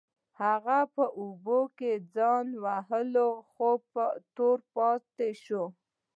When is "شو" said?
5.43-5.63